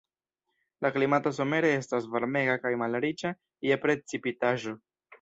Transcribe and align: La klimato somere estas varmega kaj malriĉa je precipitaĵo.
La 0.85 0.89
klimato 0.95 1.33
somere 1.41 1.71
estas 1.81 2.09
varmega 2.15 2.57
kaj 2.65 2.75
malriĉa 2.87 3.35
je 3.71 3.81
precipitaĵo. 3.87 4.79